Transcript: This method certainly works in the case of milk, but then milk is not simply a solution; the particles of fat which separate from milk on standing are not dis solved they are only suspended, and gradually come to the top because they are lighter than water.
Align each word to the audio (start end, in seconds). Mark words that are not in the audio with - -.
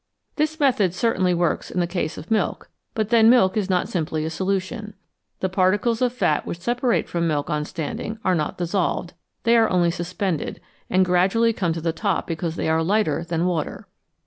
This 0.35 0.59
method 0.59 0.95
certainly 0.95 1.35
works 1.35 1.69
in 1.69 1.79
the 1.79 1.85
case 1.85 2.17
of 2.17 2.31
milk, 2.31 2.71
but 2.95 3.09
then 3.09 3.29
milk 3.29 3.55
is 3.55 3.69
not 3.69 3.87
simply 3.87 4.25
a 4.25 4.31
solution; 4.31 4.95
the 5.41 5.47
particles 5.47 6.01
of 6.01 6.11
fat 6.11 6.43
which 6.43 6.59
separate 6.59 7.07
from 7.07 7.27
milk 7.27 7.51
on 7.51 7.65
standing 7.65 8.17
are 8.23 8.33
not 8.33 8.57
dis 8.57 8.71
solved 8.71 9.13
they 9.43 9.55
are 9.55 9.69
only 9.69 9.91
suspended, 9.91 10.59
and 10.89 11.05
gradually 11.05 11.53
come 11.53 11.71
to 11.73 11.81
the 11.81 11.93
top 11.93 12.25
because 12.25 12.55
they 12.55 12.67
are 12.67 12.81
lighter 12.81 13.23
than 13.23 13.45
water. 13.45 13.87